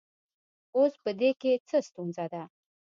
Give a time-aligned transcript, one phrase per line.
[0.77, 2.43] اوس په دې کې څه ستونزه ده